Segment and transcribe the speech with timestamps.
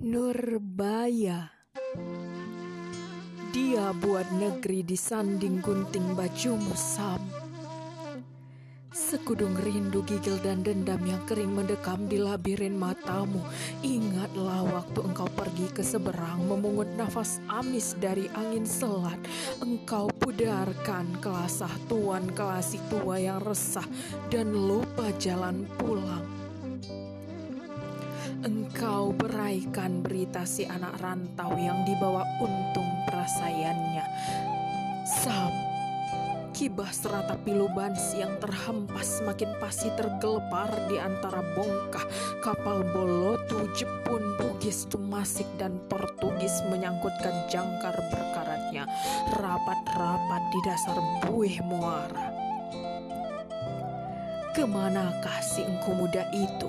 [0.00, 1.52] Nurbaya.
[3.52, 7.20] Dia buat negeri di sanding gunting bajumu sam.
[8.88, 13.44] Sekudung rindu gigil dan dendam yang kering mendekam di labirin matamu.
[13.84, 19.20] Ingatlah waktu engkau pergi ke seberang memungut nafas amis dari angin selat.
[19.60, 23.84] Engkau pudarkan kelasah tuan kelasi tua yang resah
[24.32, 26.39] dan lupa jalan pulang.
[28.40, 34.06] Engkau beraikan berita si anak rantau yang dibawa untung perasaannya.
[35.04, 35.52] Sam,
[36.56, 42.08] Kibah serata pilu bansi yang terhempas semakin pasti tergelepar di antara bongkah
[42.40, 48.88] kapal bolotu Jepun, Bugis, Tumasik dan Portugis menyangkutkan jangkar berkaratnya
[49.36, 50.96] rapat-rapat di dasar
[51.28, 52.29] buih muara.
[54.50, 56.66] Ke manakah si engkau muda itu?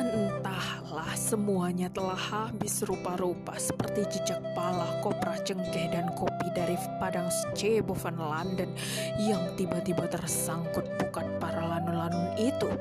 [0.00, 7.92] Entahlah semuanya telah habis rupa-rupa seperti jejak pala kopra cengkeh dan kopi dari padang Scebo
[7.92, 8.72] van London
[9.20, 12.72] yang tiba-tiba tersangkut pukat para lanun-lanun itu.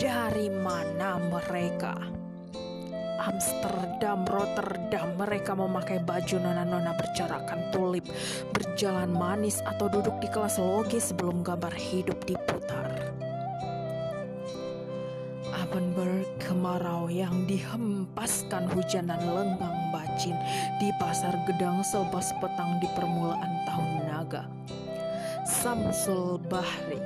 [0.00, 1.92] Dari mana mereka?
[3.20, 8.08] Amsterdam, Rotterdam, mereka memakai baju nona-nona bercarakan tulip,
[8.56, 12.89] berjalan manis atau duduk di kelas logis sebelum gambar hidup diputar.
[15.70, 20.34] Apenberg kemarau yang dihempaskan hujanan lengang bacin
[20.82, 24.50] di pasar gedang selepas petang di permulaan tahun naga.
[25.46, 26.98] Samsul Bahri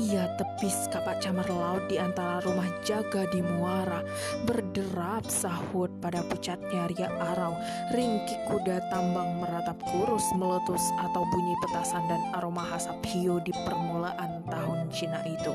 [0.00, 4.02] ia tepis kapak camar laut di antara rumah jaga di muara,
[4.44, 7.56] berderap sahut pada pucatnya ria arau,
[7.94, 14.44] ringkik kuda tambang meratap kurus meletus atau bunyi petasan dan aroma hasap hiu di permulaan
[14.50, 15.54] tahun Cina itu.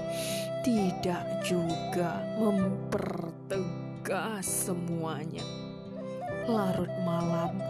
[0.63, 5.43] Tidak juga mempertegas semuanya.
[6.49, 7.61] Larut malam,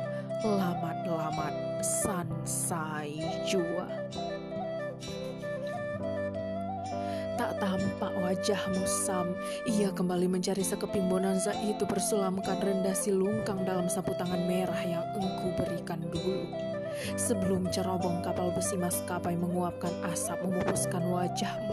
[0.44, 3.88] lamat-lamat, sansai jua.
[7.40, 9.32] Tak tampak wajahmu Sam.
[9.64, 15.08] Ia kembali mencari sekeping bonanza itu Bersulamkan rendah si lungkang dalam sapu tangan merah yang
[15.16, 16.44] engku berikan dulu.
[17.16, 21.72] Sebelum cerobong kapal besi maskapai menguapkan asap memupuskan wajahmu.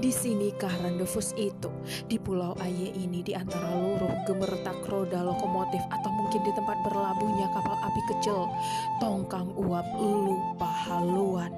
[0.00, 1.68] Di sinikah rendezvous itu?
[2.08, 7.52] Di pulau Aye ini di antara luruh gemertak roda lokomotif atau mungkin di tempat berlabuhnya
[7.52, 8.48] kapal api kecil
[9.04, 11.52] tongkang uap lupa haluan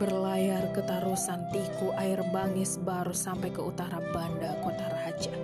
[0.00, 5.36] berlayar ke tarusan tiku air bangis baru sampai ke utara banda kota raja.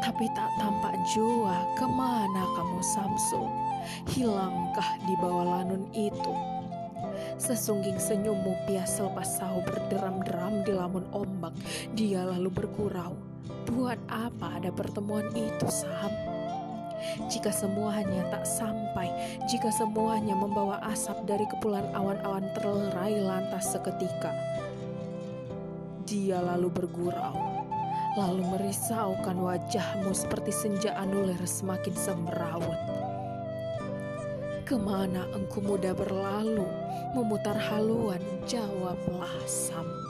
[0.00, 3.46] Tapi tak tampak jua ke mana kamu Samsul,
[4.16, 6.32] hilangkah di bawah lanun itu?
[7.36, 11.52] Sesungging senyummu pias selepas sahu berderam-deram di lamun ombak,
[11.92, 13.12] dia lalu bergurau.
[13.68, 16.10] Buat apa ada pertemuan itu, Sam?
[17.30, 19.08] Jika semuanya tak sampai,
[19.46, 24.34] jika semuanya membawa asap dari kepulan awan-awan terlerai lantas seketika.
[26.02, 27.64] Dia lalu bergurau,
[28.18, 32.80] lalu merisaukan wajahmu seperti senja anulir semakin semrawut.
[34.66, 36.66] Ke mana engkau muda berlalu,
[37.14, 40.01] memutar haluan, jawablah Sam.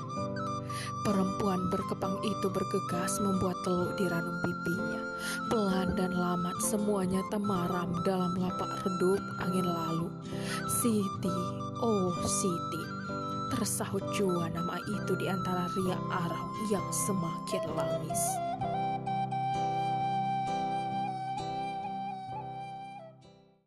[1.03, 5.03] Perempuan berkepang itu bergegas membuat teluk di ranum pipinya.
[5.51, 10.07] Pelan dan lamat semuanya temaram dalam lapak redup angin lalu.
[10.71, 11.35] Siti,
[11.83, 12.83] oh Siti,
[13.51, 18.23] tersahut jua nama itu di antara ria arau yang semakin langis.